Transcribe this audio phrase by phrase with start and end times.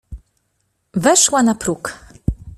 [0.93, 1.97] "Weszła na próg."